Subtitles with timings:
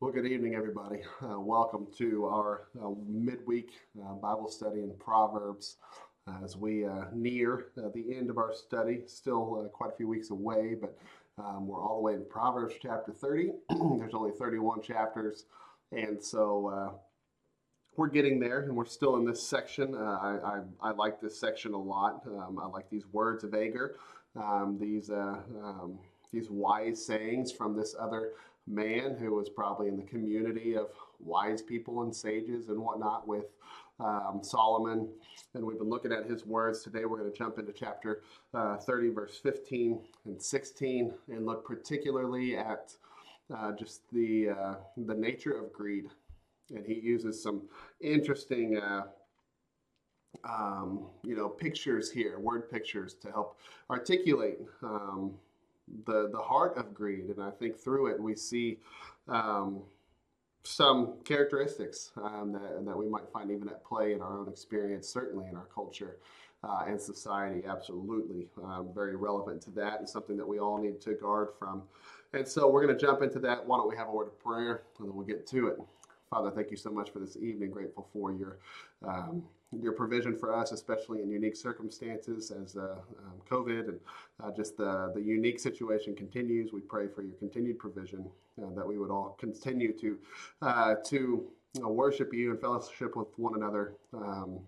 [0.00, 1.02] Well, good evening, everybody.
[1.22, 3.72] Uh, welcome to our uh, midweek
[4.02, 5.76] uh, Bible study in Proverbs
[6.42, 9.02] as we uh, near uh, the end of our study.
[9.06, 10.96] Still uh, quite a few weeks away, but
[11.36, 13.50] um, we're all the way in Proverbs chapter 30.
[13.98, 15.44] There's only 31 chapters,
[15.92, 16.98] and so
[17.94, 19.94] we're getting there, and we're still in this section.
[19.94, 22.22] I, I, I, like this section a lot.
[22.26, 23.96] Um, I like these words of Agur,
[24.34, 25.98] um, these um,
[26.32, 28.32] these wise sayings from this other
[28.66, 30.88] man who was probably in the community of
[31.18, 33.46] wise people and sages and whatnot with
[33.98, 35.08] um, Solomon.
[35.54, 36.82] And we've been looking at his words.
[36.82, 38.22] Today we're going to jump into chapter
[38.54, 42.92] uh, 30, verse 15 and 16, and look particularly at
[43.54, 46.06] uh, just the, uh, the nature of greed.
[46.74, 47.62] And he uses some
[48.00, 49.02] interesting uh,
[50.44, 53.58] um, you know, pictures here, word pictures to help
[53.90, 55.34] articulate um,
[56.06, 58.78] the the heart of greed, and I think through it we see
[59.28, 59.82] um,
[60.62, 65.08] some characteristics um, that, that we might find even at play in our own experience,
[65.08, 66.16] certainly in our culture
[66.62, 67.62] uh, and society.
[67.66, 71.82] Absolutely, um, very relevant to that, and something that we all need to guard from.
[72.32, 73.66] And so we're going to jump into that.
[73.66, 75.78] Why don't we have a word of prayer, and then we'll get to it.
[76.30, 77.70] Father, thank you so much for this evening.
[77.72, 78.58] Grateful for your
[79.04, 79.42] um,
[79.78, 84.00] your provision for us, especially in unique circumstances as uh, um, COVID and
[84.42, 86.72] uh, just the, the unique situation continues.
[86.72, 88.28] We pray for your continued provision
[88.60, 90.18] uh, that we would all continue to
[90.62, 91.46] uh, to
[91.82, 93.94] worship you and fellowship with one another.
[94.12, 94.60] Um,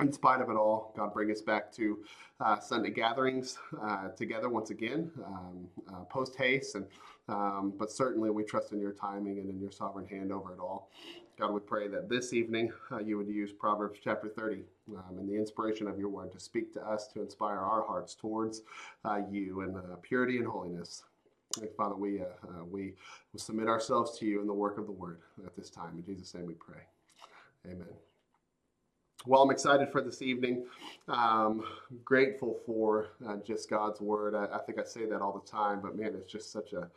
[0.00, 1.98] in spite of it all, God, bring us back to
[2.40, 5.68] uh, Sunday gatherings uh, together once again, um,
[6.10, 6.86] post haste, and
[7.28, 10.58] um, but certainly we trust in your timing and in your sovereign hand over it
[10.58, 10.90] all.
[11.38, 14.62] God, we pray that this evening uh, you would use Proverbs chapter 30
[14.96, 18.14] um, and the inspiration of your word to speak to us, to inspire our hearts
[18.14, 18.62] towards
[19.04, 21.02] uh, you and uh, purity and holiness.
[21.60, 22.92] And Father, we, uh, uh, we
[23.36, 25.94] submit ourselves to you in the work of the word at this time.
[25.96, 26.82] In Jesus' name we pray.
[27.66, 27.88] Amen.
[29.26, 30.66] Well, I'm excited for this evening.
[31.08, 31.64] Um,
[32.04, 34.36] grateful for uh, just God's word.
[34.36, 36.88] I, I, think I say that all the time, but man, it's just such a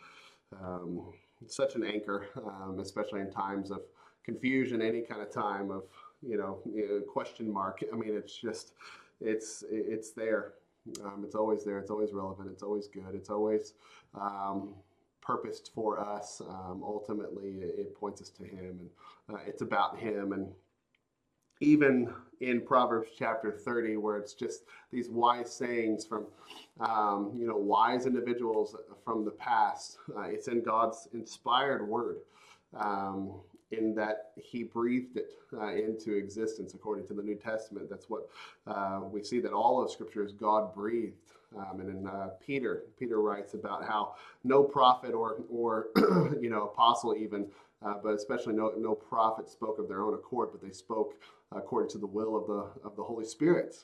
[0.61, 1.01] um,
[1.45, 3.81] such an anchor, um, especially in times of
[4.27, 5.83] confusion, any kind of time of
[6.21, 6.59] you know,
[7.11, 7.83] question mark.
[7.91, 8.73] I mean, it's just
[9.21, 10.53] it's it's there.
[11.03, 11.79] Um, it's always there.
[11.79, 12.49] It's always relevant.
[12.51, 13.13] It's always good.
[13.13, 13.73] It's always
[14.19, 14.73] um,
[15.21, 16.41] purposed for us.
[16.47, 18.79] Um, ultimately, it points us to Him,
[19.27, 20.31] and uh, it's about Him.
[20.31, 20.47] And
[21.59, 26.25] even in Proverbs chapter 30, where it's just these wise sayings from,
[26.79, 32.17] um, you know, wise individuals from the past, uh, it's in God's inspired word.
[32.75, 33.31] Um,
[33.71, 37.89] in that he breathed it uh, into existence according to the New Testament.
[37.89, 38.29] That's what
[38.65, 41.15] uh, we see that all of Scripture is God breathed.
[41.57, 45.87] Um, and in uh, Peter, Peter writes about how no prophet or, or
[46.41, 47.47] you know, apostle even,
[47.85, 51.15] uh, but especially no, no prophet spoke of their own accord, but they spoke
[51.55, 53.75] according to the will of the, of the Holy Spirit.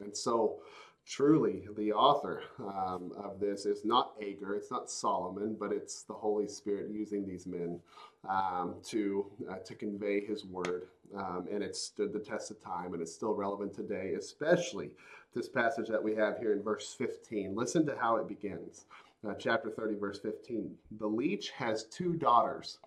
[0.00, 0.58] And so,
[1.06, 6.14] truly the author um, of this is not Agur, it's not Solomon, but it's the
[6.14, 7.80] Holy Spirit using these men
[8.28, 12.92] um, to uh, to convey His word, um, and it stood the test of time,
[12.92, 14.90] and it's still relevant today, especially
[15.34, 17.54] this passage that we have here in verse 15.
[17.54, 18.86] Listen to how it begins,
[19.28, 20.74] uh, chapter 30, verse 15.
[20.98, 22.78] The leech has two daughters,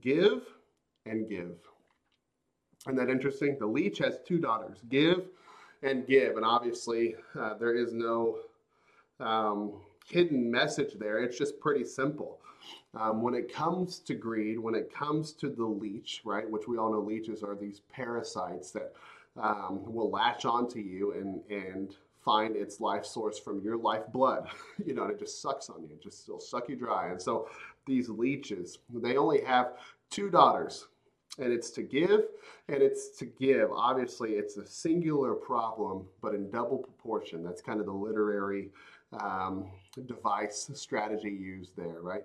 [0.00, 0.42] give
[1.06, 1.56] and give.
[2.86, 3.56] Isn't that interesting?
[3.58, 5.26] The leech has two daughters, give
[5.84, 6.36] and give.
[6.36, 8.38] And obviously, uh, there is no
[9.20, 9.74] um,
[10.06, 11.18] hidden message there.
[11.18, 12.40] It's just pretty simple.
[12.94, 16.78] Um, when it comes to greed, when it comes to the leech, right, which we
[16.78, 18.94] all know leeches are these parasites that
[19.40, 24.46] um, will latch onto you and, and find its life source from your lifeblood,
[24.86, 27.10] you know, and it just sucks on you, it just will suck you dry.
[27.10, 27.48] And so
[27.86, 29.72] these leeches, they only have
[30.10, 30.86] two daughters,
[31.38, 32.22] and it's to give
[32.68, 33.70] and it's to give.
[33.72, 37.42] Obviously, it's a singular problem, but in double proportion.
[37.42, 38.70] That's kind of the literary
[39.20, 39.66] um,
[40.06, 42.22] device strategy used there, right?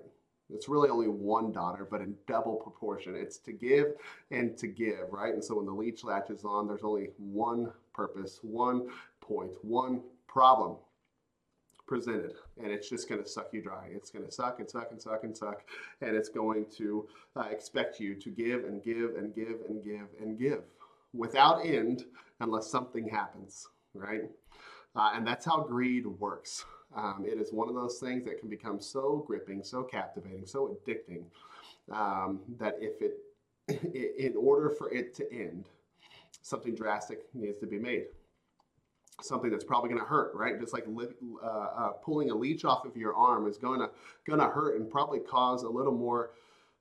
[0.52, 3.16] It's really only one daughter, but in double proportion.
[3.16, 3.94] It's to give
[4.32, 5.34] and to give, right?
[5.34, 8.88] And so when the leech latches on, there's only one purpose, one
[9.22, 10.78] point, one problem
[11.90, 13.90] presented and it's just going to suck you dry.
[13.92, 15.64] It's going to suck and suck and suck and suck
[16.02, 20.08] and it's going to uh, expect you to give and give and give and give
[20.22, 20.62] and give
[21.14, 22.06] without end
[22.40, 24.30] unless something happens right?
[24.96, 26.66] Uh, and that's how greed works.
[26.96, 30.76] Um, it is one of those things that can become so gripping so captivating so
[30.76, 31.24] addicting
[31.92, 33.20] um, that if it
[34.28, 35.66] in order for it to end
[36.42, 38.06] something drastic needs to be made
[39.22, 40.60] something that's probably going to hurt, right?
[40.60, 43.90] Just like uh, uh, pulling a leech off of your arm is going to
[44.26, 46.32] going to hurt and probably cause a little more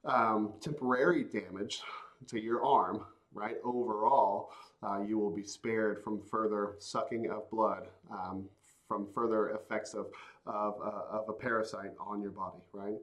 [0.05, 1.83] um, temporary damage
[2.27, 3.57] to your arm, right?
[3.65, 4.51] Overall,
[4.83, 8.45] uh, you will be spared from further sucking of blood, um,
[8.87, 10.07] from further effects of,
[10.47, 12.97] of, uh, of, a parasite on your body, right?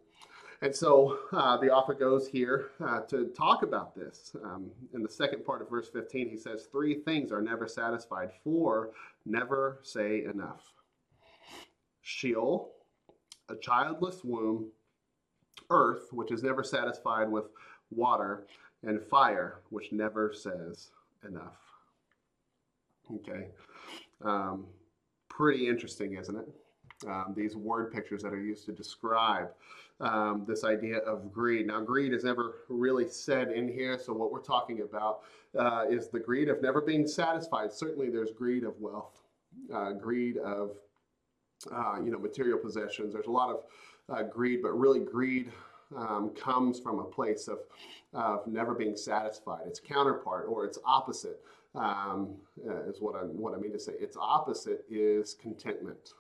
[0.62, 4.36] And so uh, the author goes here uh, to talk about this.
[4.44, 8.32] Um, in the second part of verse 15, he says, Three things are never satisfied,
[8.44, 8.92] four
[9.26, 10.74] never say enough
[12.02, 12.72] Sheol,
[13.50, 14.68] a childless womb,
[15.70, 17.46] earth, which is never satisfied with
[17.90, 18.46] water,
[18.84, 20.92] and fire, which never says
[21.28, 21.58] enough.
[23.12, 23.48] Okay.
[24.24, 24.68] Um,
[25.30, 26.48] pretty interesting, isn't it?
[27.08, 29.50] Um, these word pictures that are used to describe
[30.00, 31.68] um, this idea of greed.
[31.68, 35.22] Now, greed is never really said in here, so what we're talking about
[35.58, 37.72] uh, is the greed of never being satisfied.
[37.72, 39.22] Certainly, there's greed of wealth,
[39.74, 40.72] uh, greed of
[41.72, 43.14] uh, you know material possessions.
[43.14, 43.64] There's a lot of
[44.10, 45.52] uh, greed, but really, greed
[45.96, 47.60] um, comes from a place of,
[48.14, 49.62] of never being satisfied.
[49.66, 51.42] Its counterpart or its opposite
[51.74, 52.36] um,
[52.68, 53.94] uh, is what I what I mean to say.
[54.00, 56.12] Its opposite is contentment.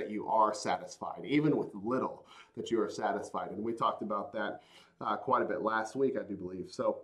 [0.00, 2.24] That you are satisfied, even with little,
[2.56, 4.62] that you are satisfied, and we talked about that
[5.00, 6.70] uh, quite a bit last week, I do believe.
[6.70, 7.00] So.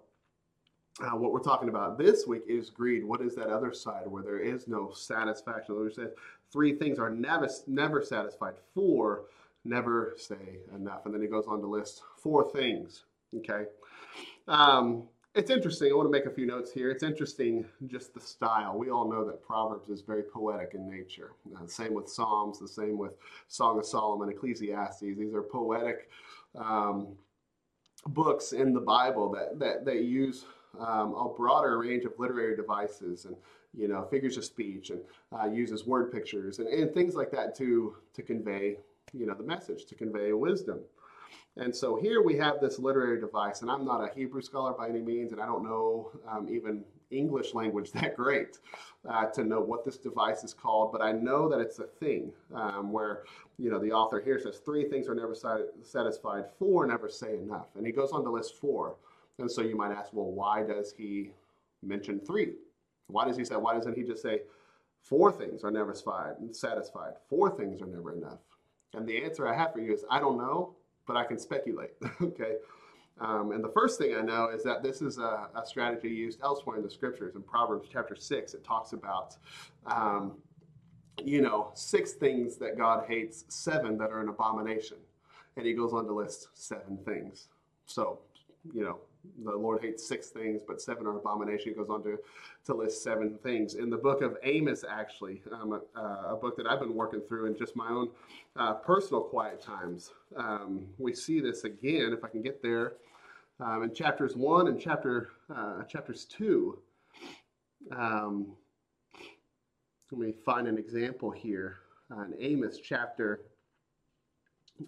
[0.99, 3.05] Uh, what we're talking about this week is greed.
[3.05, 5.79] What is that other side where there is no satisfaction?
[5.79, 6.13] We said
[6.51, 8.55] three things are never never satisfied.
[8.75, 9.27] Four
[9.67, 11.05] never say enough.
[11.05, 13.05] And then he goes on to list four things.
[13.37, 13.65] Okay.
[14.49, 15.05] Um,
[15.37, 15.93] it's interesting.
[15.93, 16.91] I want to make a few notes here.
[16.91, 18.79] It's interesting just the style.
[18.79, 21.33] We all know that Proverbs is very poetic in nature.
[21.55, 23.13] Uh, same with Psalms, the same with
[23.49, 25.01] Song of Solomon, Ecclesiastes.
[25.01, 26.11] These are poetic
[26.59, 27.09] um,
[28.07, 30.47] books in the Bible that, that, that use
[30.81, 33.37] um, a broader range of literary devices and
[33.75, 35.01] you know figures of speech and
[35.39, 38.77] uh, uses word pictures and, and things like that to to convey
[39.13, 40.81] you know, the message, to convey wisdom.
[41.57, 44.89] And so here we have this literary device, and I'm not a Hebrew scholar by
[44.89, 48.59] any means, and I don't know um, even English language that great
[49.09, 52.33] uh, to know what this device is called, but I know that it's a thing
[52.55, 53.25] um, where,
[53.59, 55.35] you know, the author here says three things are never
[55.83, 57.69] satisfied, four never say enough.
[57.77, 58.97] And he goes on to list four.
[59.39, 61.31] And so you might ask, well, why does he
[61.83, 62.55] mention three?
[63.09, 64.43] Why does he say, why doesn't he just say
[65.03, 68.41] four things are never satisfied, four things are never enough?
[68.95, 70.75] And the answer I have for you is I don't know,
[71.07, 71.91] but I can speculate.
[72.23, 72.57] okay.
[73.19, 76.41] Um, and the first thing I know is that this is a, a, strategy used
[76.43, 77.35] elsewhere in the scriptures.
[77.35, 79.37] In Proverbs chapter 6, it talks about,
[79.87, 80.33] um,
[81.25, 84.99] you know, six things that God hates, seven that are an abomination.
[85.57, 87.49] And he goes on to list seven things.
[87.87, 88.19] So,
[88.75, 88.99] you know,
[89.45, 91.71] the Lord hates six things, but seven are abomination.
[91.71, 92.19] He goes on to,
[92.67, 93.75] to list seven things.
[93.75, 97.47] In the book of Amos, actually, um, a, a, book that I've been working through
[97.47, 98.11] in just my own
[98.57, 102.95] uh, personal quiet times, um, we see this again, if I can get there,
[103.61, 106.79] um, in chapters one and chapter uh, chapters two.
[107.97, 108.55] Um,
[110.11, 111.79] let me find an example here.
[112.11, 113.41] Uh, in Amos chapter,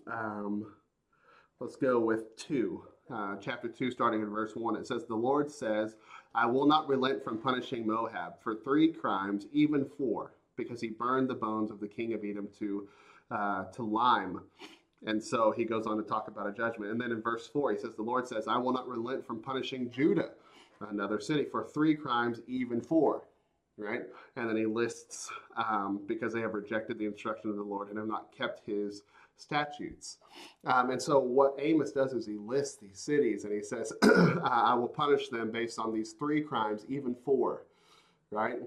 [0.06, 0.66] um,
[1.60, 5.50] let's go with two uh, chapter 2, starting in verse 1, it says, The Lord
[5.50, 5.96] says,
[6.34, 11.28] I will not relent from punishing Moab for three crimes, even four, because he burned
[11.28, 12.88] the bones of the king of Edom to,
[13.30, 14.40] uh, to lime.
[15.06, 16.92] And so he goes on to talk about a judgment.
[16.92, 19.40] And then in verse 4, he says, The Lord says, I will not relent from
[19.40, 20.30] punishing Judah,
[20.90, 23.22] another city, for three crimes, even four.
[23.76, 24.02] Right?
[24.34, 27.96] And then he lists, um, because they have rejected the instruction of the Lord and
[27.96, 29.02] have not kept his
[29.38, 30.18] statutes.
[30.66, 33.92] Um, and so what Amos does is he lists these cities and he says,
[34.44, 37.64] I will punish them based on these three crimes, even four,
[38.30, 38.58] right?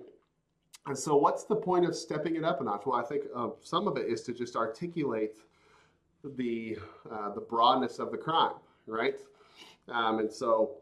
[0.88, 2.84] And so what's the point of stepping it up a notch?
[2.86, 5.36] Well, I think uh, some of it is to just articulate
[6.24, 6.78] the,
[7.12, 8.56] uh, the broadness of the crime,
[8.88, 9.20] right?
[9.90, 10.78] Um, and so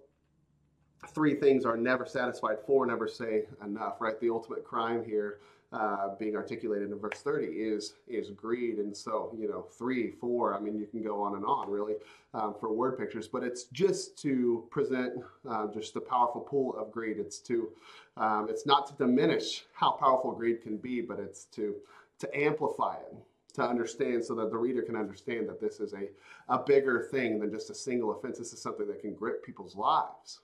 [1.10, 4.19] three things are never satisfied, four never say enough, right?
[4.19, 5.39] The ultimate crime here
[5.72, 8.78] uh, being articulated in verse 30 is is greed.
[8.80, 11.94] And so you know three four i mean you can go on and on really
[12.34, 15.14] um, for word pictures but it's just to present
[15.48, 17.18] uh, just the powerful pool of greed.
[17.20, 17.70] It's to
[18.18, 21.76] um, it's not to diminish how powerful greed can be but it's to
[22.20, 23.14] to amplify it
[23.54, 26.08] to understand so that the reader can understand that this is a,
[26.54, 28.38] a bigger thing than just a single offense.
[28.38, 30.42] This is something that can grip people's lives.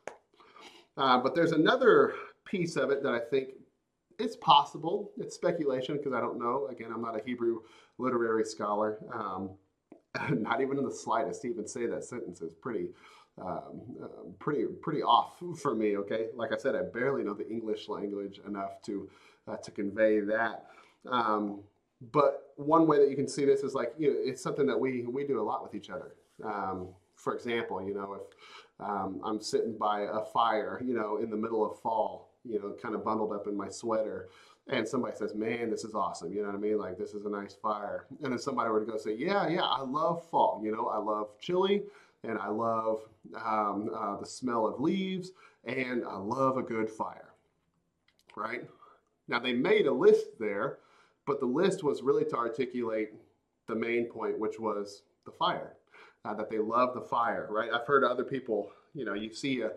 [0.97, 2.15] Uh, but there's another
[2.45, 3.49] piece of it that i think
[4.19, 5.11] it's possible.
[5.17, 6.67] It's speculation because I don't know.
[6.71, 7.61] Again, I'm not a Hebrew
[7.97, 8.99] literary scholar.
[9.13, 9.51] Um,
[10.31, 12.87] not even in the slightest to even say that sentence is pretty,
[13.41, 14.07] um, uh,
[14.39, 15.97] pretty, pretty off for me.
[15.97, 19.09] Okay, like I said, I barely know the English language enough to
[19.47, 20.67] uh, to convey that.
[21.09, 21.61] Um,
[22.11, 24.79] but one way that you can see this is like you know, it's something that
[24.79, 26.15] we we do a lot with each other.
[26.43, 31.29] Um, for example, you know, if um, I'm sitting by a fire, you know, in
[31.29, 34.29] the middle of fall, you know, kind of bundled up in my sweater,
[34.67, 36.77] and somebody says, "Man, this is awesome," you know what I mean?
[36.77, 39.63] Like this is a nice fire, and then somebody were to go say, "Yeah, yeah,
[39.63, 40.61] I love fall.
[40.63, 41.83] You know, I love chili,
[42.23, 43.01] and I love
[43.43, 45.31] um, uh, the smell of leaves,
[45.65, 47.29] and I love a good fire."
[48.35, 48.67] Right?
[49.27, 50.79] Now they made a list there,
[51.25, 53.13] but the list was really to articulate
[53.67, 55.73] the main point, which was the fire
[56.25, 57.69] uh, that they love the fire, right?
[57.71, 59.71] I've heard other people, you know, you see a,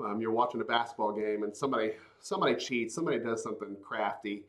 [0.00, 4.44] um, you're watching a basketball game and somebody somebody cheats, somebody does something crafty,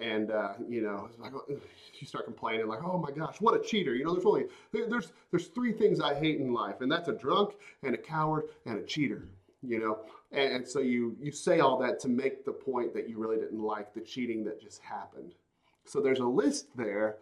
[0.00, 3.94] and uh, you know, like you start complaining like, oh my gosh, what a cheater!
[3.94, 7.12] You know, there's only there's there's three things I hate in life, and that's a
[7.12, 9.28] drunk and a coward and a cheater.
[9.64, 9.98] You know,
[10.32, 13.36] and, and so you you say all that to make the point that you really
[13.36, 15.34] didn't like the cheating that just happened.
[15.84, 17.16] So there's a list there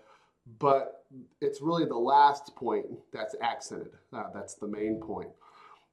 [0.59, 1.05] but
[1.41, 3.93] it's really the last point that's accented.
[4.13, 5.31] Uh, that's the main point.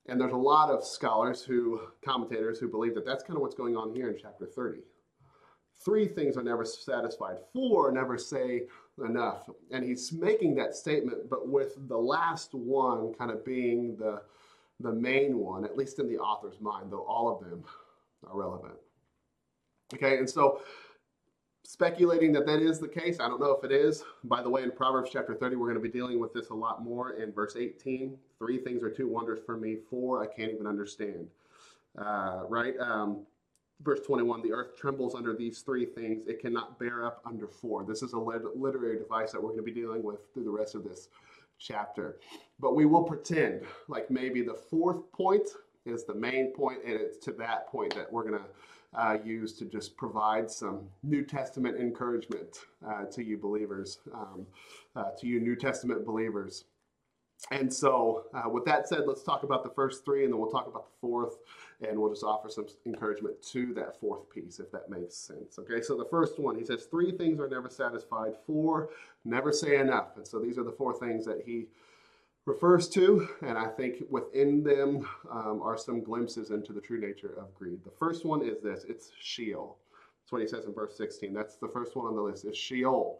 [0.07, 3.55] And there's a lot of scholars who, commentators, who believe that that's kind of what's
[3.55, 4.79] going on here in chapter 30.
[5.83, 8.63] Three things are never satisfied, four never say
[9.05, 9.49] enough.
[9.71, 14.21] And he's making that statement, but with the last one kind of being the,
[14.79, 17.63] the main one, at least in the author's mind, though all of them
[18.27, 18.73] are relevant.
[19.93, 20.61] Okay, and so
[21.67, 23.19] speculating that that is the case.
[23.19, 24.01] I don't know if it is.
[24.23, 26.53] By the way, in Proverbs chapter 30, we're going to be dealing with this a
[26.53, 27.11] lot more.
[27.11, 31.27] In verse 18, three things are too wondrous for me, four I can't even understand.
[31.97, 32.73] Uh, right?
[32.79, 33.25] Um,
[33.81, 37.83] verse 21 the earth trembles under these three things, it cannot bear up under four.
[37.83, 40.73] This is a literary device that we're going to be dealing with through the rest
[40.73, 41.09] of this
[41.59, 42.17] chapter.
[42.61, 45.49] But we will pretend like maybe the fourth point
[45.85, 48.45] is the main point, and it's to that point that we're going to
[48.95, 54.45] uh, used to just provide some New Testament encouragement uh, to you believers, um,
[54.95, 56.65] uh, to you New Testament believers.
[57.51, 60.49] And so, uh, with that said, let's talk about the first three, and then we'll
[60.49, 61.37] talk about the fourth,
[61.87, 65.59] and we'll just offer some encouragement to that fourth piece, if that makes sense.
[65.59, 68.89] Okay, so the first one, he says, Three things are never satisfied, four
[69.23, 70.17] never say enough.
[70.17, 71.67] And so, these are the four things that he
[72.47, 77.33] refers to, and I think within them um, are some glimpses into the true nature
[77.37, 77.83] of greed.
[77.83, 79.77] The first one is this it's Sheol.
[80.21, 81.33] That's what he says in verse 16.
[81.33, 83.19] That's the first one on the list, is Sheol.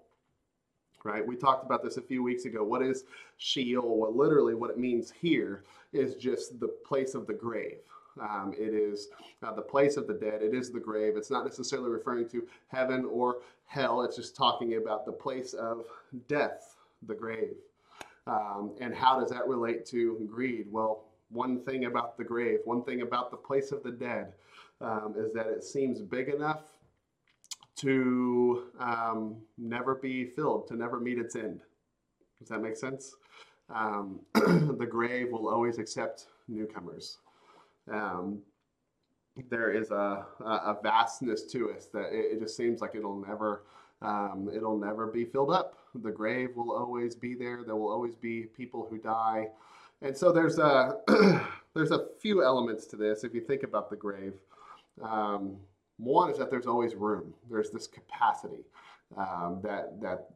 [1.03, 1.25] Right?
[1.25, 2.63] We talked about this a few weeks ago.
[2.63, 3.03] What is
[3.37, 3.97] Sheol?
[3.97, 7.79] Well, literally, what it means here is just the place of the grave.
[8.19, 9.09] Um, it is
[9.43, 10.41] uh, the place of the dead.
[10.41, 11.17] It is the grave.
[11.17, 14.01] It's not necessarily referring to heaven or hell.
[14.01, 15.85] It's just talking about the place of
[16.27, 17.55] death, the grave.
[18.27, 20.67] Um, and how does that relate to greed?
[20.69, 24.33] Well, one thing about the grave, one thing about the place of the dead,
[24.81, 26.61] um, is that it seems big enough
[27.77, 31.61] to um, never be filled, to never meet its end.
[32.39, 33.15] Does that make sense?
[33.73, 37.19] Um, the grave will always accept newcomers.
[37.91, 38.39] Um,
[39.49, 43.63] there is a, a, vastness to us that it, it just seems like it'll never
[44.01, 45.76] um, it'll never be filled up.
[46.03, 47.63] The grave will always be there.
[47.63, 49.49] There will always be people who die.
[50.01, 50.97] And so there's a
[51.73, 53.23] there's a few elements to this.
[53.23, 54.33] If you think about the grave,
[55.01, 55.57] um,
[55.97, 57.33] one is that there's always room.
[57.49, 58.65] There's this capacity
[59.17, 60.29] um, that that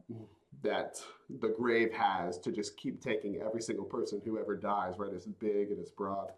[0.62, 1.00] that
[1.40, 4.94] the grave has to just keep taking every single person who ever dies.
[4.98, 5.12] Right?
[5.12, 6.30] It's big and it's broad.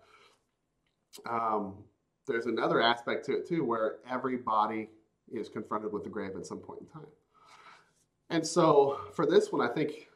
[1.28, 1.75] Um,
[2.26, 4.88] there's another aspect to it too, where everybody
[5.33, 7.09] is confronted with the grave at some point in time.
[8.35, 10.09] And so for this one, I think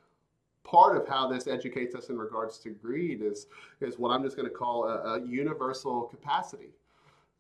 [0.65, 3.47] part of how this educates us in regards to greed is,
[3.81, 6.71] is what I'm just going to call a, a universal capacity.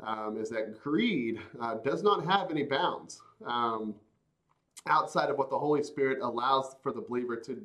[0.00, 3.92] Um, is that greed uh, does not have any bounds um,
[4.86, 7.60] outside of what the Holy Spirit allows for the believer to,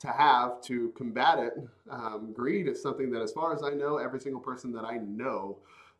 [0.00, 1.54] to have to combat it.
[1.90, 4.98] Um, greed is something that, as far as I know, every single person that I
[4.98, 5.56] know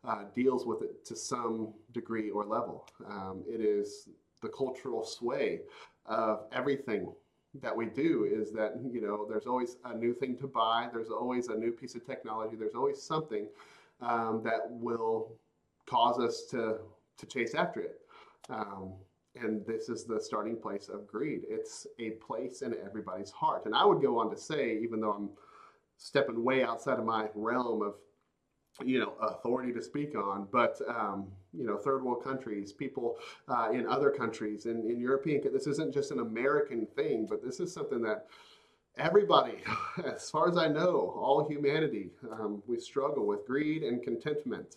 [0.07, 2.87] uh, deals with it to some degree or level.
[3.09, 4.11] Um, it is
[4.43, 5.61] the cultural sway
[6.09, 7.13] of everything
[7.61, 10.89] that we do is that you know there's always a new thing to buy.
[10.93, 12.57] There's always a new piece of technology.
[12.57, 13.47] There's always something
[14.01, 15.33] um, that will
[15.87, 16.79] cause us to
[17.19, 18.01] to chase after it.
[18.51, 18.93] Um,
[19.35, 21.43] and this is the starting place of greed.
[21.49, 23.67] It's a place in everybody's heart.
[23.67, 25.31] And i would go on to say even though i'm
[25.99, 27.95] stepping way outside of my realm of
[28.85, 33.17] you know authority to speak on but um, you know third world countries people
[33.49, 37.61] uh, in other countries in, in european this isn't just an american thing but this
[37.61, 38.27] is something that
[38.97, 39.59] everybody
[40.05, 44.77] as far as i know all humanity um, we struggle with greed and contentment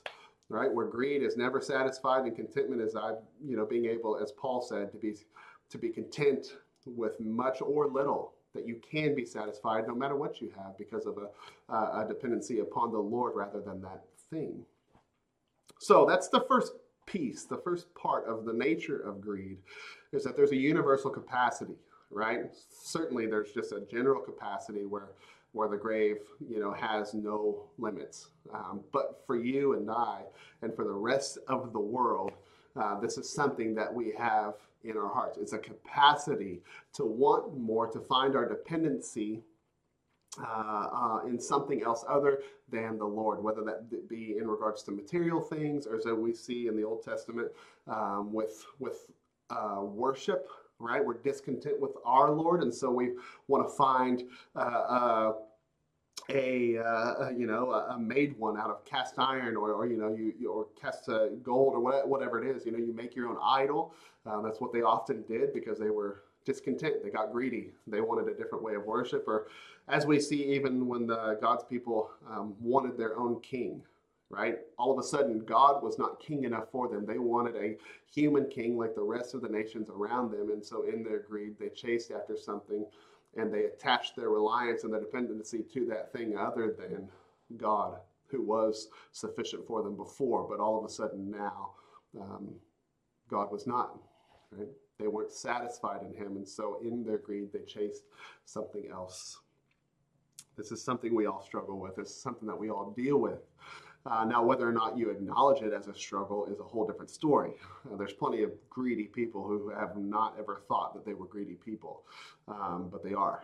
[0.50, 3.12] right where greed is never satisfied and contentment is i
[3.46, 5.16] you know being able as paul said to be
[5.70, 10.42] to be content with much or little that you can be satisfied no matter what
[10.42, 14.66] you have because of a, a dependency upon the Lord rather than that thing.
[15.82, 16.74] So that's the first
[17.08, 19.58] piece, the first part of the nature of greed
[20.12, 21.74] is that there's a universal capacity,
[22.12, 22.42] right?
[22.70, 25.10] Certainly there's just a general capacity where
[25.54, 28.28] where the grave, you know, has no limits.
[28.54, 30.22] Um, but for you and I,
[30.62, 32.32] and for the rest of the world,
[32.80, 35.40] uh, this is something that we have in our hearts.
[35.40, 36.62] It's a capacity
[36.94, 39.42] to want more, to find our dependency
[40.40, 44.92] uh, uh, in something else other than the Lord, whether that be in regards to
[44.92, 47.50] material things, or as we see in the Old Testament
[47.88, 49.12] um, with with
[49.50, 50.48] uh, worship.
[50.80, 53.12] Right, we're discontent with our Lord, and so we
[53.48, 54.24] want to find
[54.56, 55.34] uh, uh,
[56.30, 60.16] a uh, you know a, made one out of cast iron or, or you know
[60.16, 61.08] you or cast
[61.44, 62.66] gold or whatever it is.
[62.66, 63.94] You know, you make your own idol.
[64.26, 67.04] that's what they often did because they were discontent.
[67.04, 67.72] They got greedy.
[67.88, 69.28] They wanted a different way of worship.
[69.28, 69.48] Or
[69.88, 73.82] as we see, even when the God's people um, wanted their own king,
[74.30, 74.60] right?
[74.78, 77.06] All of a sudden, God was not king enough for them.
[77.06, 77.78] They wanted a
[78.14, 80.50] human king like the rest of the nations around them.
[80.52, 82.86] And so, in their greed, they chased after something
[83.38, 87.08] and they attached their reliance and their dependency to that thing other than
[87.58, 87.98] God,
[88.28, 90.48] who was sufficient for them before.
[90.50, 91.72] But all of a sudden, now,
[92.20, 92.50] um,
[93.30, 93.98] God was not,
[94.52, 94.68] right?
[95.00, 98.04] They weren't satisfied in him, and so in their greed, they chased
[98.46, 99.40] something else.
[100.62, 101.96] This is something we all struggle with.
[101.96, 103.40] This is something that we all deal with.
[104.06, 107.10] Uh, now, whether or not you acknowledge it as a struggle is a whole different
[107.10, 107.54] story.
[107.92, 111.56] Uh, there's plenty of greedy people who have not ever thought that they were greedy
[111.56, 112.04] people,
[112.48, 113.44] um, but they are.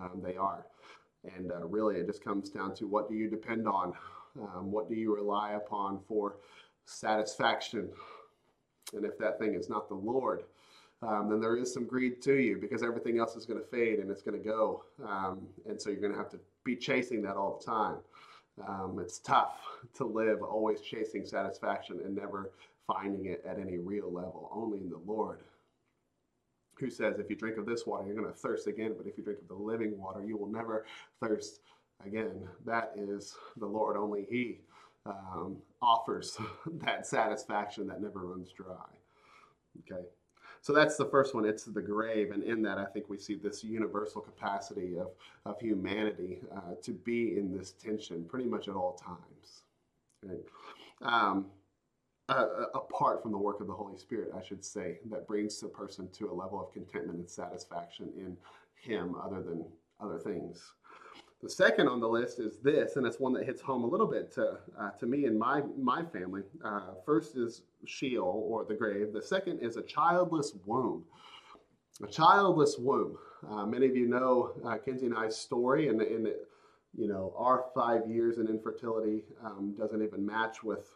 [0.00, 0.64] Um, they are.
[1.36, 3.92] And uh, really, it just comes down to what do you depend on?
[4.40, 6.38] Um, what do you rely upon for
[6.86, 7.90] satisfaction?
[8.94, 10.44] And if that thing is not the Lord,
[11.06, 13.98] um, then there is some greed to you because everything else is going to fade
[13.98, 14.84] and it's going to go.
[15.06, 17.96] Um, and so you're going to have to be chasing that all the time.
[18.66, 19.60] Um, it's tough
[19.94, 22.52] to live always chasing satisfaction and never
[22.86, 25.40] finding it at any real level, only in the Lord.
[26.78, 29.16] Who says, if you drink of this water, you're going to thirst again, but if
[29.18, 30.86] you drink of the living water, you will never
[31.20, 31.60] thirst
[32.04, 32.48] again.
[32.64, 33.96] That is the Lord.
[33.96, 34.60] Only He
[35.06, 36.36] um, offers
[36.84, 38.74] that satisfaction that never runs dry.
[39.80, 40.04] Okay.
[40.64, 41.44] So that's the first one.
[41.44, 42.30] It's the grave.
[42.30, 45.08] And in that, I think we see this universal capacity of,
[45.44, 50.40] of humanity uh, to be in this tension pretty much at all times.
[51.02, 51.48] Um,
[52.30, 55.68] uh, apart from the work of the Holy Spirit, I should say, that brings the
[55.68, 58.34] person to a level of contentment and satisfaction in
[58.74, 59.66] Him other than
[60.00, 60.72] other things.
[61.44, 64.06] The second on the list is this, and it's one that hits home a little
[64.06, 66.40] bit to, uh, to me and my, my family.
[66.64, 69.12] Uh, first is Sheol, or the grave.
[69.12, 71.04] The second is a childless womb.
[72.02, 73.18] A childless womb.
[73.46, 76.48] Uh, many of you know uh, Kenzie and I's story, and, and it,
[76.96, 80.94] you know, our five years in infertility um, doesn't even match with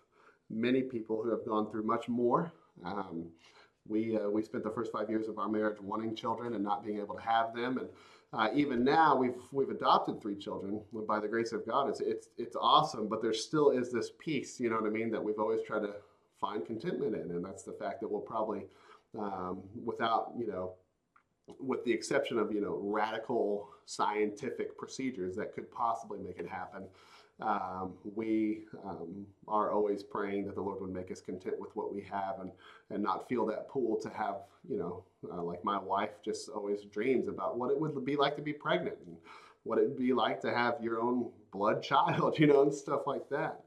[0.48, 2.50] many people who have gone through much more.
[2.86, 3.26] Um,
[3.86, 6.84] we, uh, we spent the first five years of our marriage wanting children and not
[6.86, 7.76] being able to have them.
[7.76, 7.88] And
[8.32, 11.88] uh, even now, we've we've adopted three children by the grace of God.
[11.88, 15.10] It's it's it's awesome, but there still is this piece, you know what I mean,
[15.12, 15.94] that we've always tried to
[16.38, 18.66] find contentment in, and that's the fact that we'll probably,
[19.18, 20.74] um, without you know,
[21.58, 26.84] with the exception of you know radical scientific procedures that could possibly make it happen,
[27.40, 31.94] um, we um, are always praying that the Lord would make us content with what
[31.94, 32.50] we have and,
[32.90, 34.36] and not feel that pull to have,
[34.68, 38.34] you know, uh, like my wife just always dreams about what it would be like
[38.36, 39.16] to be pregnant and
[39.62, 43.06] what it would be like to have your own blood child, you know, and stuff
[43.06, 43.60] like that.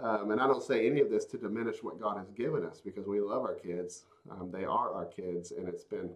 [0.00, 2.80] Um, and I don't say any of this to diminish what God has given us
[2.80, 4.04] because we love our kids.
[4.30, 6.10] Um, they are our kids, and it's been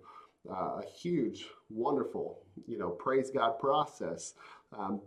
[0.48, 4.34] uh, a huge, wonderful, you know, praise God process
[4.78, 5.00] um,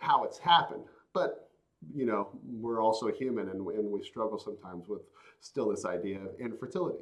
[0.00, 0.82] how it's happened.
[1.12, 1.45] But
[1.94, 5.02] you know, we're also human and, and we struggle sometimes with
[5.40, 6.98] still this idea of infertility.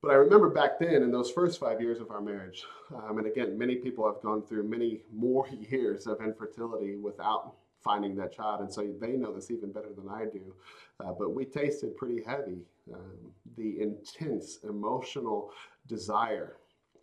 [0.00, 3.26] But I remember back then in those first five years of our marriage, um, and
[3.26, 8.60] again, many people have gone through many more years of infertility without finding that child,
[8.60, 10.54] and so they know this even better than I do.
[11.00, 12.58] Uh, but we tasted pretty heavy
[12.92, 15.50] um, the intense emotional
[15.86, 16.56] desire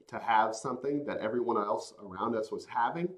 [0.08, 3.10] to have something that everyone else around us was having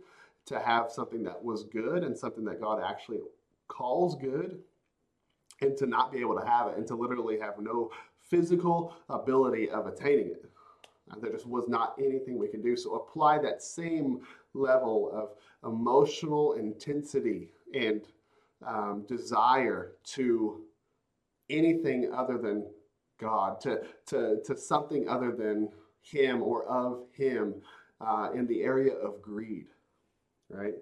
[0.48, 3.20] to have something that was good and something that God actually
[3.68, 4.60] calls good
[5.62, 7.92] and to not be able to have it and to literally have no
[8.30, 10.46] physical ability of attaining it.
[11.12, 12.76] And there just was not anything we could do.
[12.76, 14.20] So apply that same
[14.54, 18.02] level of emotional intensity and
[18.66, 20.62] um, desire to
[21.50, 22.66] anything other than
[23.20, 25.70] God, to, to, to something other than
[26.02, 27.56] Him or of Him
[28.02, 29.68] uh, in the area of greed,
[30.50, 30.76] right?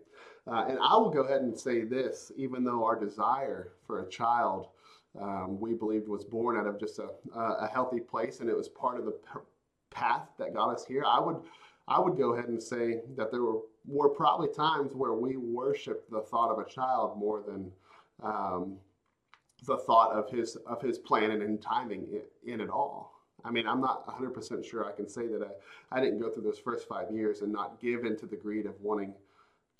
[0.47, 4.10] Uh, and I will go ahead and say this even though our desire for a
[4.10, 4.67] child
[5.19, 8.67] um, we believed was born out of just a, a healthy place and it was
[8.67, 9.17] part of the
[9.91, 11.38] path that got us here, I would,
[11.88, 16.12] I would go ahead and say that there were, were probably times where we worshiped
[16.12, 17.71] the thought of a child more than
[18.21, 18.78] um,
[19.65, 22.08] the thought of his of his planning and timing
[22.45, 23.13] in, in it all.
[23.43, 26.43] I mean, I'm not 100% sure I can say that I, I didn't go through
[26.43, 29.13] those first five years and not give into the greed of wanting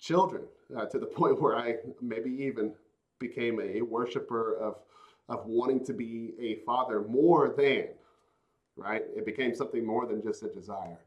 [0.00, 0.44] children
[0.76, 2.72] uh, to the point where I maybe even
[3.18, 4.76] became a worshiper of,
[5.28, 7.88] of wanting to be a father more than,
[8.76, 9.02] right?
[9.16, 10.98] It became something more than just a desire.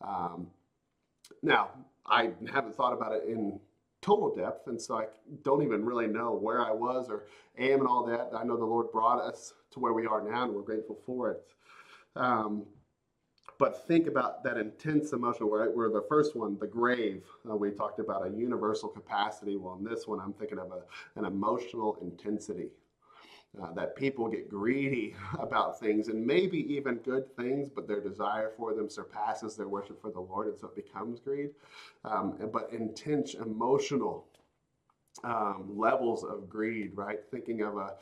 [0.00, 0.48] Um,
[1.42, 1.70] now,
[2.06, 3.60] I haven't thought about it in
[4.00, 5.06] total depth, and so I
[5.44, 7.24] don't even really know where I was or
[7.58, 8.30] am and all that.
[8.34, 11.30] I know the Lord brought us to where we are now, and we're grateful for
[11.32, 11.42] it.
[12.16, 12.64] Um,
[13.60, 15.72] but think about that intense emotion, right?
[15.72, 19.58] Where the first one, the grave, uh, we talked about a universal capacity.
[19.58, 22.70] Well, in this one, I'm thinking of a, an emotional intensity.
[23.60, 28.52] Uh, that people get greedy about things and maybe even good things, but their desire
[28.56, 31.50] for them surpasses their worship for the Lord, and so it becomes greed.
[32.04, 34.24] Um, but intense emotional
[35.24, 37.18] um, levels of greed, right?
[37.30, 37.94] Thinking of a,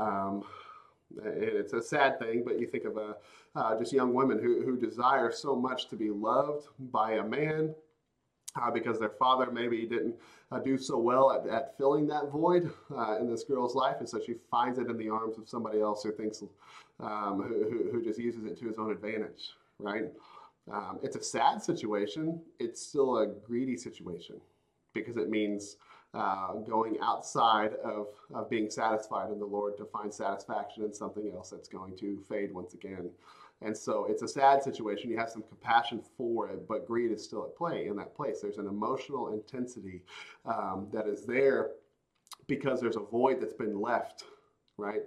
[0.00, 0.44] um,
[1.24, 3.16] it's a sad thing, but you think of a
[3.54, 7.74] uh, just young women who, who desire so much to be loved by a man
[8.60, 10.14] uh, because their father maybe didn't
[10.50, 14.08] uh, do so well at, at filling that void uh, in this girl's life, and
[14.08, 16.42] so she finds it in the arms of somebody else who thinks,
[17.00, 20.04] um, who, who, who, just uses it to his own advantage, right?
[20.70, 22.40] Um, it's a sad situation.
[22.58, 24.40] It's still a greedy situation
[24.92, 25.76] because it means
[26.14, 31.30] uh, going outside of, of being satisfied in the Lord to find satisfaction in something
[31.34, 33.10] else that's going to fade once again.
[33.62, 35.10] And so it's a sad situation.
[35.10, 38.40] You have some compassion for it, but greed is still at play in that place.
[38.40, 40.02] There's an emotional intensity
[40.44, 41.70] um, that is there
[42.46, 44.24] because there's a void that's been left,
[44.76, 45.02] right?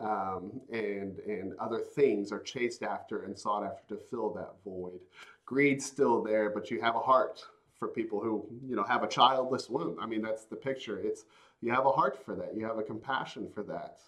[0.00, 5.00] Um, and and other things are chased after and sought after to fill that void.
[5.46, 7.44] Greed's still there, but you have a heart
[7.78, 9.98] for people who you know have a childless womb.
[10.00, 10.98] I mean, that's the picture.
[10.98, 11.24] It's
[11.60, 12.56] you have a heart for that.
[12.56, 13.98] You have a compassion for that.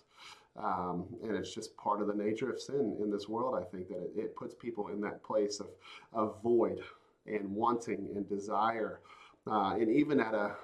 [0.57, 3.55] Um, and it's just part of the nature of sin in this world.
[3.55, 5.69] I think that it, it puts people in that place of,
[6.13, 6.81] of void
[7.27, 9.01] and wanting and desire,
[9.47, 10.57] uh, and even at a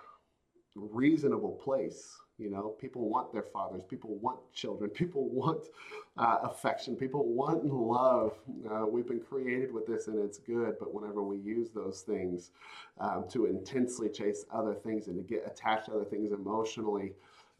[0.74, 2.16] reasonable place.
[2.38, 5.68] You know, people want their fathers, people want children, people want
[6.16, 8.32] uh, affection, people want love.
[8.70, 12.50] Uh, we've been created with this and it's good, but whenever we use those things
[12.98, 17.12] um, to intensely chase other things and to get attached to other things emotionally,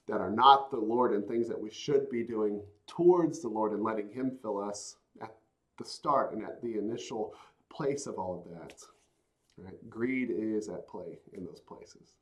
[0.06, 3.72] that are not the Lord and things that we should be doing towards the Lord
[3.72, 5.34] and letting Him fill us at
[5.78, 7.34] the start and at the initial
[7.70, 8.74] place of all of that.
[9.56, 9.88] Right?
[9.88, 12.16] Greed is at play in those places.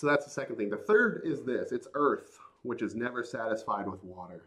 [0.00, 0.70] So that's the second thing.
[0.70, 4.46] The third is this it's earth, which is never satisfied with water.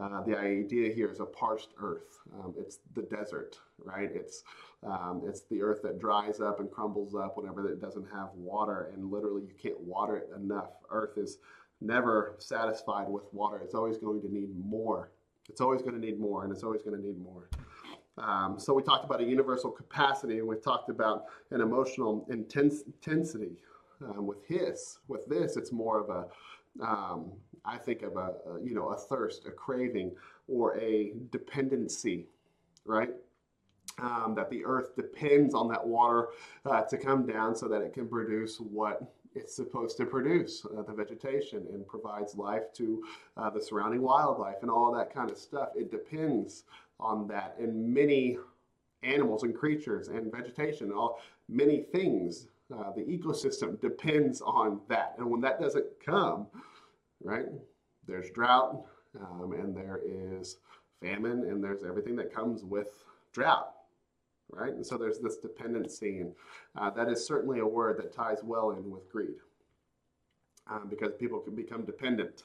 [0.00, 2.20] Uh, the idea here is a parched earth.
[2.32, 4.10] Um, it's the desert, right?
[4.14, 4.44] It's
[4.82, 8.90] um, it's the earth that dries up and crumbles up whenever it doesn't have water,
[8.94, 10.70] and literally you can't water it enough.
[10.88, 11.36] Earth is
[11.82, 13.60] never satisfied with water.
[13.62, 15.10] It's always going to need more.
[15.50, 17.50] It's always going to need more, and it's always going to need more.
[18.16, 22.84] Um, so we talked about a universal capacity, and we talked about an emotional intense,
[22.86, 23.58] intensity.
[24.04, 26.26] Um, with his, with this, it's more of a
[26.80, 27.32] um,
[27.64, 30.12] I think of a, a, you know a thirst, a craving,
[30.46, 32.26] or a dependency,
[32.84, 33.10] right?
[34.00, 36.28] Um, that the earth depends on that water
[36.64, 40.82] uh, to come down so that it can produce what it's supposed to produce, uh,
[40.82, 43.02] the vegetation, and provides life to
[43.36, 45.70] uh, the surrounding wildlife and all that kind of stuff.
[45.74, 46.64] It depends
[47.00, 48.38] on that, and many
[49.02, 52.46] animals and creatures and vegetation, all many things.
[52.74, 56.46] Uh, the ecosystem depends on that, and when that doesn't come,
[57.22, 57.46] right?
[58.06, 58.84] There's drought,
[59.18, 60.58] um, and there is
[61.00, 63.72] famine, and there's everything that comes with drought,
[64.50, 64.72] right?
[64.72, 66.32] And so there's this dependency, and
[66.76, 69.36] uh, that is certainly a word that ties well in with greed,
[70.70, 72.44] um, because people can become dependent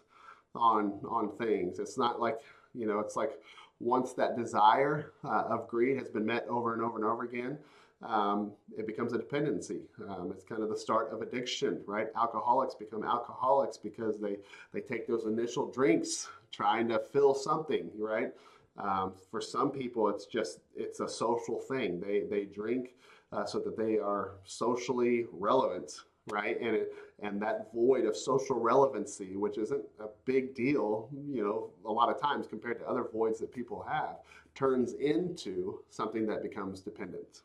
[0.55, 1.79] on on things.
[1.79, 2.39] It's not like
[2.73, 3.31] you know, it's like
[3.79, 7.57] once that desire uh, of greed has been met over and over and over again,
[8.06, 9.82] um, it becomes a dependency.
[10.10, 12.08] Um, it's kind of the start of addiction, right?
[12.16, 14.38] Alcoholics become alcoholics because they,
[14.74, 18.32] they take those initial drinks trying to fill something, right?
[18.78, 22.00] Um, for some people, it's just, it's a social thing.
[22.00, 22.96] They, they drink
[23.32, 25.94] uh, so that they are socially relevant,
[26.30, 26.60] right?
[26.60, 31.70] And, it, and that void of social relevancy, which isn't a big deal, you know,
[31.86, 34.18] a lot of times compared to other voids that people have,
[34.56, 37.42] turns into something that becomes dependent.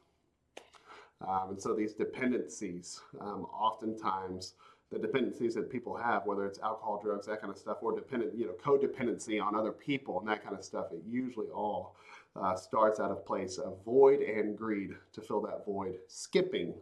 [1.26, 4.54] Um, and so these dependencies, um, oftentimes,
[4.90, 8.36] the dependencies that people have, whether it's alcohol, drugs, that kind of stuff, or dependent,
[8.36, 11.96] you know, codependency on other people and that kind of stuff, it usually all
[12.36, 16.72] uh, starts out of place of void and greed to fill that void, skipping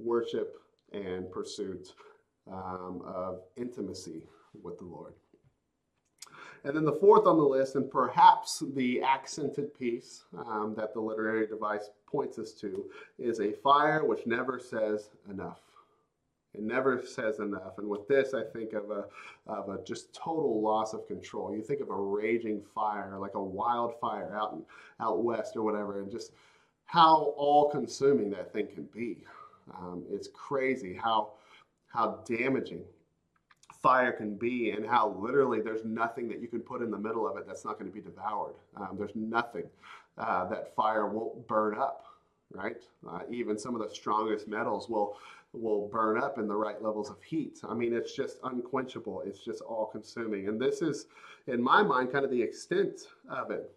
[0.00, 0.56] worship
[0.92, 1.92] and pursuit
[2.50, 4.26] um, of intimacy
[4.62, 5.12] with the Lord.
[6.64, 11.00] And then the fourth on the list, and perhaps the accented piece um, that the
[11.00, 12.84] literary device points us to,
[13.18, 15.58] is a fire which never says enough.
[16.54, 17.78] It never says enough.
[17.78, 19.06] And with this, I think of a,
[19.48, 21.52] of a just total loss of control.
[21.52, 24.62] You think of a raging fire, like a wildfire out, in,
[25.04, 26.30] out west or whatever, and just
[26.84, 29.24] how all consuming that thing can be.
[29.76, 31.32] Um, it's crazy how,
[31.88, 32.84] how damaging
[33.82, 37.28] fire can be and how literally there's nothing that you can put in the middle
[37.28, 38.54] of it that's not going to be devoured.
[38.76, 39.64] Um, there's nothing
[40.16, 42.03] uh, that fire won't burn up,
[42.54, 42.82] right?
[43.08, 45.16] Uh, even some of the strongest metals will
[45.52, 47.60] will burn up in the right levels of heat.
[47.68, 49.22] I mean, it's just unquenchable.
[49.24, 50.48] It's just all consuming.
[50.48, 51.06] And this is,
[51.46, 53.70] in my mind, kind of the extent of it.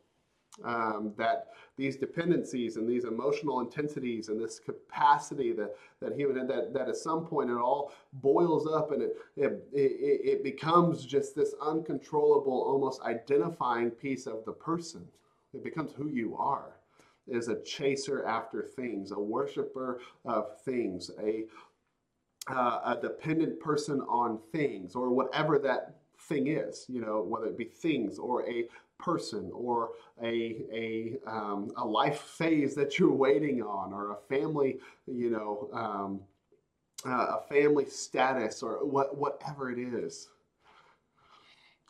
[0.63, 6.73] Um, that these dependencies and these emotional intensities and this capacity that that human that
[6.73, 11.35] that at some point it all boils up and it it, it, it becomes just
[11.35, 15.07] this uncontrollable, almost identifying piece of the person.
[15.53, 16.77] It becomes who you are
[17.27, 21.45] is a chaser after things, a worshiper of things, a
[22.49, 27.57] uh, a dependent person on things or whatever that thing is, you know, whether it
[27.57, 28.67] be things or a
[28.99, 29.91] person or
[30.23, 35.69] a, a, um, a life phase that you're waiting on or a family, you know,
[35.73, 36.21] um,
[37.05, 40.29] uh, a family status or what, whatever it is.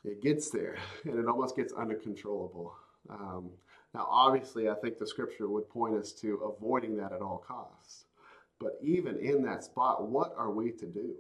[0.04, 2.76] It gets there and it almost gets uncontrollable.
[3.10, 3.50] Um,
[3.98, 8.06] now, obviously, I think the scripture would point us to avoiding that at all costs.
[8.60, 11.16] But even in that spot, what are we to do?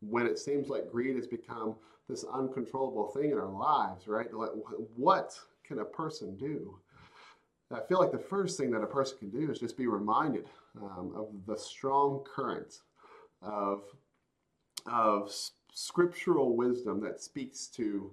[0.00, 1.76] When it seems like greed has become
[2.08, 4.32] this uncontrollable thing in our lives, right?
[4.34, 4.50] Like,
[4.96, 6.76] What can a person do?
[7.72, 10.46] I feel like the first thing that a person can do is just be reminded
[10.82, 12.80] um, of the strong current
[13.42, 13.82] of,
[14.90, 15.32] of
[15.72, 18.10] scriptural wisdom that speaks to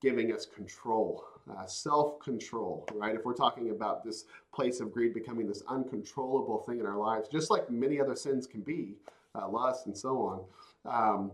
[0.00, 3.14] giving us control uh, self control, right?
[3.14, 4.24] If we're talking about this
[4.54, 8.46] place of greed becoming this uncontrollable thing in our lives, just like many other sins
[8.46, 8.94] can be,
[9.34, 10.46] uh, lust and so
[10.86, 11.30] on, um,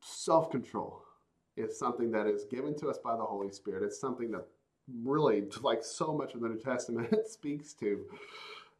[0.00, 1.02] self control
[1.56, 3.82] is something that is given to us by the Holy Spirit.
[3.82, 4.46] It's something that
[5.02, 8.04] really, like so much of the New Testament, speaks to.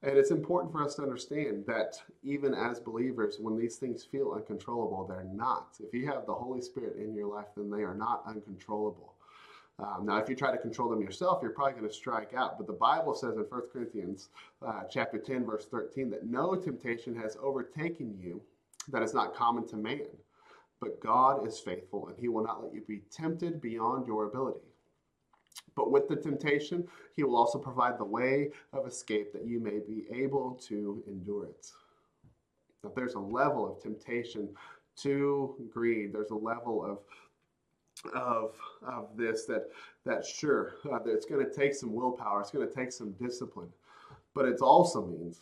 [0.05, 1.95] And it's important for us to understand that
[2.25, 5.77] even as believers, when these things feel uncontrollable, they're not.
[5.81, 9.15] If you have the Holy Spirit in your life, then they are not uncontrollable.
[9.79, 12.59] Um, now, if you try to control them yourself, you're probably going to strike out.
[12.59, 14.29] But the Bible says in 1 Corinthians
[14.65, 18.41] uh, chapter 10, verse 13, that no temptation has overtaken you
[18.89, 20.07] that is not common to man.
[20.81, 24.67] But God is faithful, and he will not let you be tempted beyond your ability.
[25.75, 29.79] But with the temptation, he will also provide the way of escape that you may
[29.79, 31.71] be able to endure it.
[32.83, 34.49] Now, there's a level of temptation
[34.97, 36.99] to greed, there's a level of
[38.15, 38.55] of
[38.87, 39.69] of this that
[40.05, 43.13] that sure uh, that it's going to take some willpower it's going to take some
[43.13, 43.69] discipline
[44.35, 45.41] but it also means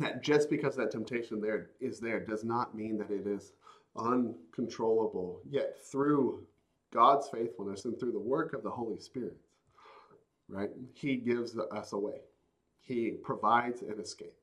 [0.00, 3.52] that just because that temptation there is there does not mean that it is
[3.96, 6.42] uncontrollable yet through
[6.92, 9.36] god's faithfulness and through the work of the holy spirit
[10.48, 12.20] right he gives us a way
[12.84, 14.36] he provides an escape?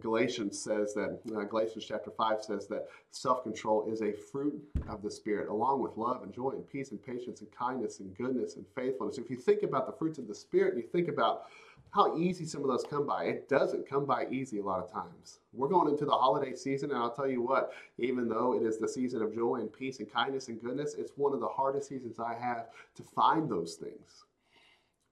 [0.00, 5.02] Galatians says that, uh, Galatians chapter 5 says that self control is a fruit of
[5.02, 8.56] the Spirit, along with love and joy and peace and patience and kindness and goodness
[8.56, 9.18] and faithfulness.
[9.18, 11.44] If you think about the fruits of the Spirit and you think about
[11.90, 14.92] how easy some of those come by, it doesn't come by easy a lot of
[14.92, 15.40] times.
[15.52, 18.78] We're going into the holiday season, and I'll tell you what, even though it is
[18.78, 21.88] the season of joy and peace and kindness and goodness, it's one of the hardest
[21.88, 24.24] seasons I have to find those things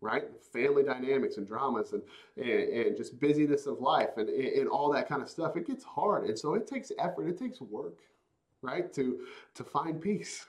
[0.07, 0.25] right?
[0.53, 2.03] Family dynamics and dramas and,
[2.37, 5.57] and, and just busyness of life and, and all that kind of stuff.
[5.57, 6.29] It gets hard.
[6.29, 7.99] And so it takes effort, it takes work,
[8.63, 8.93] right?
[8.95, 9.21] To,
[9.55, 10.47] to find peace.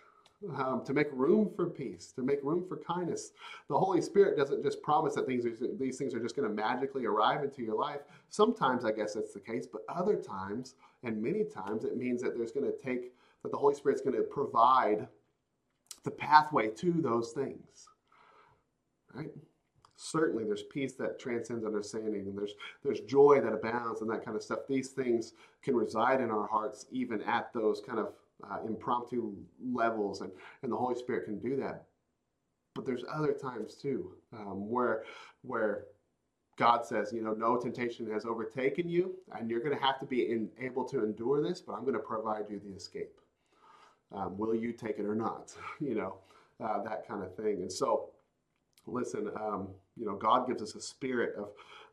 [0.56, 3.32] Um, to make room for peace, to make room for kindness.
[3.70, 5.46] The Holy Spirit doesn't just promise that things
[5.80, 8.02] these things are just going to magically arrive into your life.
[8.30, 12.38] Sometimes I guess that's the case, but other times, and many times, it means that
[12.38, 15.08] there's going to take that the Holy Spirit's going to provide
[16.04, 17.90] the pathway to those things
[19.18, 19.32] right?
[19.96, 22.54] Certainly, there's peace that transcends understanding, and there's
[22.84, 24.60] there's joy that abounds, and that kind of stuff.
[24.68, 28.14] These things can reside in our hearts, even at those kind of
[28.50, 29.34] uh, impromptu
[29.74, 31.86] levels, and and the Holy Spirit can do that.
[32.76, 35.04] But there's other times too, um, where
[35.42, 35.86] where
[36.58, 40.06] God says, you know, no temptation has overtaken you, and you're going to have to
[40.06, 43.20] be in, able to endure this, but I'm going to provide you the escape.
[44.12, 45.54] Um, will you take it or not?
[45.80, 46.16] You know,
[46.64, 47.62] uh, that kind of thing.
[47.62, 48.10] And so,
[48.88, 51.50] listen, um, you know, God gives us a spirit of,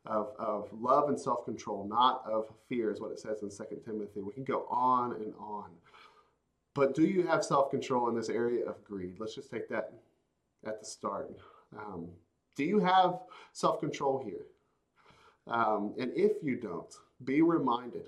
[0.07, 3.81] of, of love and self control, not of fear, is what it says in Second
[3.85, 4.21] Timothy.
[4.21, 5.71] We can go on and on.
[6.75, 9.17] But do you have self control in this area of greed?
[9.19, 9.93] Let's just take that
[10.67, 11.31] at the start.
[11.77, 12.09] Um,
[12.57, 13.21] do you have
[13.53, 14.47] self control here?
[15.47, 16.93] Um, and if you don't,
[17.25, 18.07] be reminded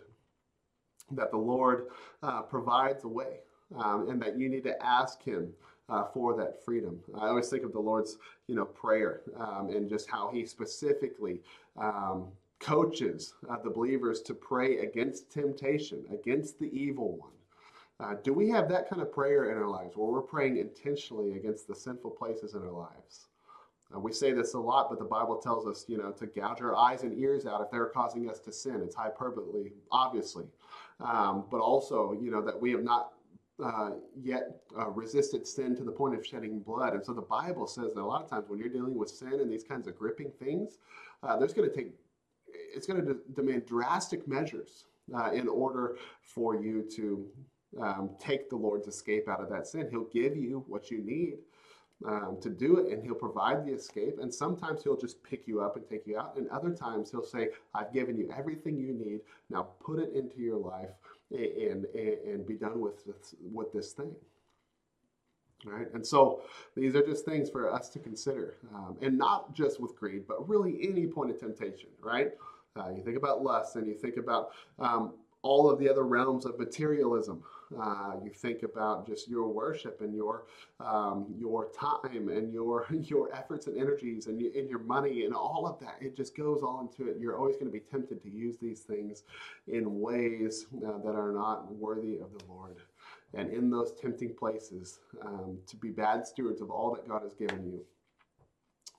[1.12, 1.88] that the Lord
[2.22, 3.40] uh, provides a way
[3.76, 5.52] um, and that you need to ask Him
[5.88, 7.00] uh, for that freedom.
[7.14, 8.18] I always think of the Lord's,
[8.48, 11.40] you know, prayer um, and just how He specifically
[11.76, 12.26] um,
[12.58, 17.30] coaches uh, the believers to pray against temptation, against the evil one.
[17.98, 21.32] Uh, do we have that kind of prayer in our lives where we're praying intentionally
[21.32, 23.28] against the sinful places in our lives?
[23.94, 26.60] Uh, we say this a lot, but the Bible tells us, you know, to gouge
[26.60, 28.82] our eyes and ears out if they're causing us to sin.
[28.82, 30.46] It's hyperbole, obviously,
[31.00, 33.12] um, but also, you know, that we have not
[33.62, 33.90] uh,
[34.20, 36.92] yet uh, resisted sin to the point of shedding blood.
[36.92, 39.40] And so the Bible says that a lot of times when you're dealing with sin
[39.40, 40.78] and these kinds of gripping things,
[41.22, 41.92] uh, there's going to take,
[42.46, 47.26] it's going to de- demand drastic measures uh, in order for you to
[47.80, 49.88] um, take the Lord's escape out of that sin.
[49.90, 51.38] He'll give you what you need.
[52.06, 54.18] Um, to do it, and he'll provide the escape.
[54.20, 57.24] And sometimes he'll just pick you up and take you out, and other times he'll
[57.24, 59.20] say, I've given you everything you need.
[59.48, 60.90] Now put it into your life
[61.30, 64.14] and, and, and be done with this, with this thing.
[65.64, 65.86] Right?
[65.94, 66.42] And so
[66.76, 68.56] these are just things for us to consider.
[68.74, 72.32] Um, and not just with greed, but really any point of temptation, right?
[72.78, 76.44] Uh, you think about lust and you think about um, all of the other realms
[76.44, 77.42] of materialism.
[77.80, 80.44] Uh, you think about just your worship and your
[80.78, 85.34] um, your time and your your efforts and energies and, you, and your money and
[85.34, 85.96] all of that.
[86.00, 87.18] It just goes all into it.
[87.18, 89.24] You're always going to be tempted to use these things
[89.66, 92.76] in ways uh, that are not worthy of the Lord.
[93.34, 97.34] And in those tempting places, um, to be bad stewards of all that God has
[97.34, 97.84] given you.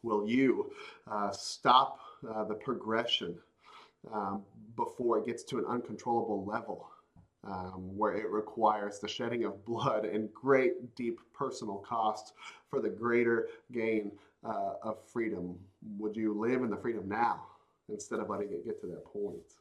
[0.03, 0.71] Will you
[1.09, 1.99] uh, stop
[2.29, 3.35] uh, the progression
[4.13, 4.43] um,
[4.75, 6.87] before it gets to an uncontrollable level
[7.47, 12.33] um, where it requires the shedding of blood and great, deep personal cost
[12.69, 14.11] for the greater gain
[14.43, 15.57] uh, of freedom?
[15.97, 17.45] Would you live in the freedom now
[17.89, 19.53] instead of letting it get to that point?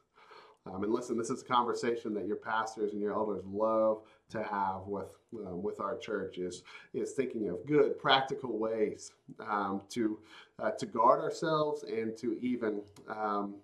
[0.73, 4.43] Um, and listen, this is a conversation that your pastors and your elders love to
[4.43, 5.07] have with
[5.45, 10.19] um, with our church is is thinking of good practical ways um, to
[10.59, 13.55] uh, to guard ourselves and to even um,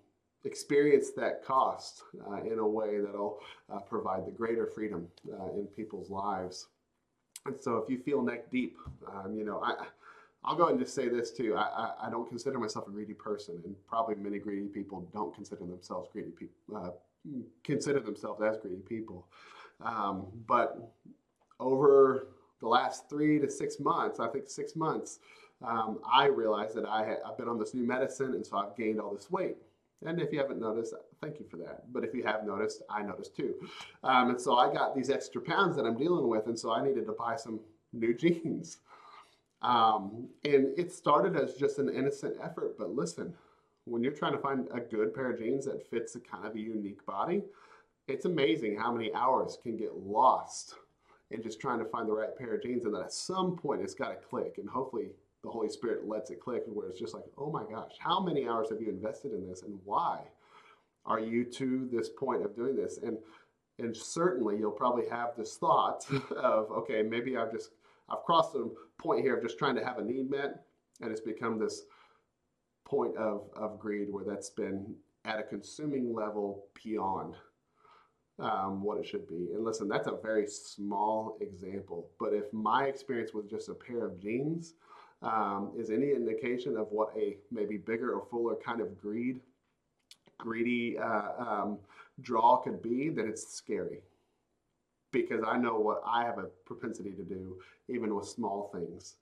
[0.44, 3.40] experience that cost uh, in a way that'll
[3.72, 6.68] uh, provide the greater freedom uh, in people's lives.
[7.46, 8.76] And so, if you feel neck deep,
[9.12, 9.86] um, you know, I,
[10.44, 11.56] I'll go ahead and just say this too.
[11.56, 15.34] I, I, I, don't consider myself a greedy person, and probably many greedy people don't
[15.34, 16.54] consider themselves greedy people.
[16.76, 16.90] Uh,
[17.62, 19.26] consider themselves as greedy people.
[19.82, 20.92] Um, but
[21.60, 22.28] over
[22.60, 25.18] the last three to six months, I think six months,
[25.62, 28.76] um, I realized that I had, I've been on this new medicine, and so I've
[28.76, 29.56] gained all this weight.
[30.06, 31.92] And if you haven't noticed, thank you for that.
[31.92, 33.54] But if you have noticed, I noticed too.
[34.02, 36.82] Um, and so I got these extra pounds that I'm dealing with, and so I
[36.82, 37.60] needed to buy some
[37.92, 38.78] new jeans.
[39.62, 43.32] Um, and it started as just an innocent effort, but listen,
[43.86, 46.54] when you're trying to find a good pair of jeans that fits a kind of
[46.54, 47.42] a unique body,
[48.06, 50.74] it's amazing how many hours can get lost
[51.30, 52.84] in just trying to find the right pair of jeans.
[52.84, 55.08] And then at some point, it's got to click, and hopefully
[55.44, 58.48] the Holy Spirit lets it click where it's just like, oh my gosh, how many
[58.48, 60.20] hours have you invested in this and why
[61.04, 62.98] are you to this point of doing this?
[63.02, 63.18] And
[63.78, 67.70] and certainly you'll probably have this thought of, okay, maybe I've just
[68.08, 70.64] I've crossed a point here of just trying to have a need met,
[71.00, 71.82] and it's become this
[72.86, 77.34] point of, of greed where that's been at a consuming level beyond
[78.38, 79.48] um, what it should be.
[79.54, 82.10] And listen, that's a very small example.
[82.20, 84.74] But if my experience with just a pair of jeans
[85.24, 89.40] um, is any indication of what a maybe bigger or fuller kind of greed,
[90.38, 91.78] greedy uh, um,
[92.20, 94.02] draw could be, then it's scary.
[95.12, 97.56] Because I know what I have a propensity to do,
[97.88, 99.14] even with small things.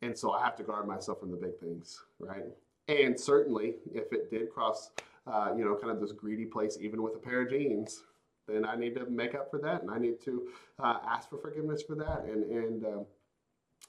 [0.00, 2.44] And so I have to guard myself from the big things, right?
[2.88, 4.90] And certainly, if it did cross,
[5.26, 8.02] uh, you know, kind of this greedy place, even with a pair of jeans,
[8.48, 10.48] then I need to make up for that, and I need to
[10.82, 12.98] uh, ask for forgiveness for that, and and uh,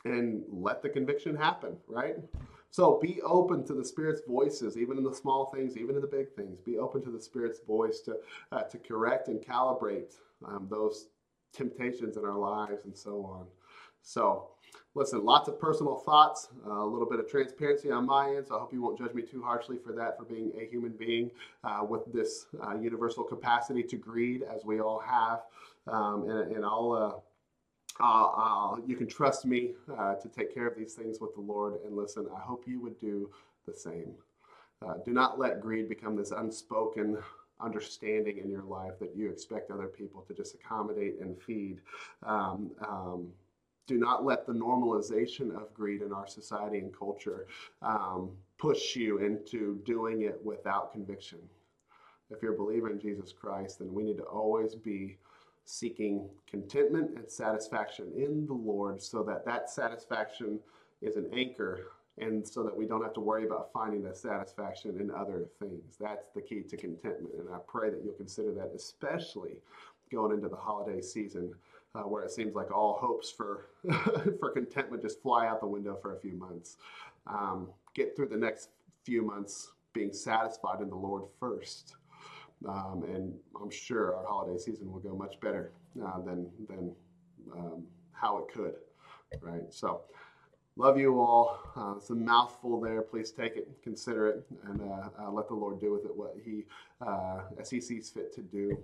[0.06, 2.18] and let the conviction happen, right?
[2.72, 6.08] So be open to the Spirit's voices, even in the small things, even in the
[6.08, 6.60] big things.
[6.60, 8.18] Be open to the Spirit's voice to,
[8.52, 11.08] uh, to correct and calibrate um, those
[11.54, 13.46] temptations in our lives and so on.
[14.02, 14.50] So,
[14.96, 18.48] listen, lots of personal thoughts, uh, a little bit of transparency on my end.
[18.48, 20.94] So I hope you won't judge me too harshly for that, for being a human
[20.94, 21.30] being
[21.64, 25.42] uh, with this uh, universal capacity to greed, as we all have.
[25.88, 27.24] Um, and, and I'll.
[28.88, 31.76] You can trust me uh, to take care of these things with the Lord.
[31.86, 33.30] And listen, I hope you would do
[33.66, 34.14] the same.
[34.86, 37.18] Uh, do not let greed become this unspoken
[37.62, 41.80] understanding in your life that you expect other people to just accommodate and feed.
[42.24, 43.28] Um, um,
[43.86, 47.48] do not let the normalization of greed in our society and culture
[47.82, 51.40] um, push you into doing it without conviction.
[52.30, 55.18] If you're a believer in Jesus Christ, then we need to always be
[55.66, 60.60] seeking contentment and satisfaction in the Lord so that that satisfaction
[61.02, 65.00] is an anchor and so that we don't have to worry about finding that satisfaction
[65.00, 65.98] in other things.
[66.00, 67.34] That's the key to contentment.
[67.40, 69.62] And I pray that you'll consider that, especially
[70.12, 71.54] going into the holiday season
[71.96, 73.68] uh, where it seems like all hopes for
[74.40, 76.78] for contentment just fly out the window for a few months.
[77.28, 78.70] Um, get through the next
[79.04, 81.96] few months being satisfied in the Lord first,
[82.68, 85.72] um, and I'm sure our holiday season will go much better
[86.06, 86.96] uh, than than
[87.54, 88.76] um, how it could.
[89.42, 90.02] Right, so.
[90.76, 91.60] Love you all.
[91.76, 93.04] Uh, it's a mouthful there.
[93.04, 96.36] Please take it, consider it, and uh, uh, let the Lord do with it what
[96.44, 96.66] He,
[97.06, 98.76] uh, as He sees fit to do.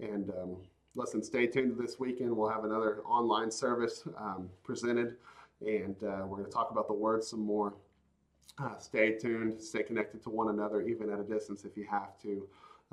[0.00, 0.56] And um,
[0.96, 2.36] listen, stay tuned this weekend.
[2.36, 5.14] We'll have another online service um, presented,
[5.60, 7.74] and uh, we're going to talk about the Word some more.
[8.80, 12.48] Stay tuned, stay connected to one another, even at a distance if you have to.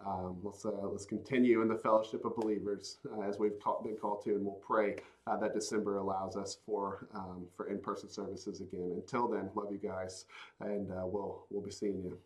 [0.05, 4.23] Um, let's uh, let's continue in the fellowship of believers uh, as we've been called
[4.25, 8.91] to, and we'll pray uh, that December allows us for um, for in-person services again.
[8.95, 10.25] Until then, love you guys,
[10.59, 12.17] and uh, we'll we'll be seeing you.